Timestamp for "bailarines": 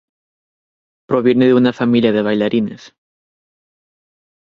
2.23-2.95